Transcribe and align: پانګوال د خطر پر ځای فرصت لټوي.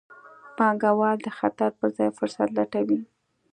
پانګوال 0.57 1.17
د 1.23 1.27
خطر 1.37 1.69
پر 1.79 1.87
ځای 1.97 2.09
فرصت 2.17 2.49
لټوي. 2.57 2.99